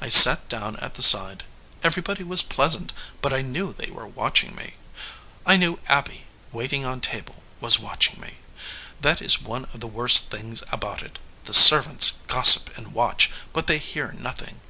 I 0.00 0.08
sat 0.08 0.48
down 0.48 0.76
at 0.76 0.94
the 0.94 1.02
side. 1.02 1.44
Everybody 1.82 2.24
was 2.24 2.42
pleasant, 2.42 2.94
but 3.20 3.34
I 3.34 3.42
knew 3.42 3.74
they 3.74 3.90
were 3.90 4.06
watching 4.06 4.56
me. 4.56 4.76
I 5.44 5.58
knew 5.58 5.80
Abby, 5.86 6.24
waiting 6.50 6.86
on 6.86 7.02
table, 7.02 7.42
was 7.60 7.78
watching 7.78 8.18
me. 8.18 8.38
That 9.02 9.20
is 9.20 9.42
one 9.42 9.66
of 9.74 9.80
the 9.80 9.86
worst 9.86 10.30
things 10.30 10.62
about 10.72 11.02
it 11.02 11.18
the 11.44 11.52
ser 11.52 11.82
vants 11.82 12.22
gossip 12.26 12.74
and 12.78 12.94
watch, 12.94 13.30
but 13.52 13.66
they 13.66 13.76
hear 13.76 14.12
nothing." 14.12 14.62